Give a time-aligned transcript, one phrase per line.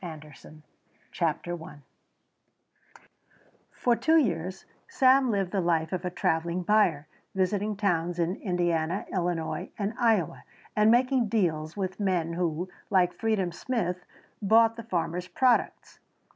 [0.01, 0.63] BOOK II
[1.11, 1.83] CHAPTER I
[3.71, 9.05] For two years Sam lived the life of a travelling buyer, visiting towns in Indiana,
[9.13, 10.43] Illinois, and Iowa,
[10.75, 14.03] and making deals with men who, like Freedom Smith,
[14.41, 15.99] bought the farmers' products.